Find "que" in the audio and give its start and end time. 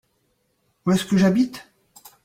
1.05-1.15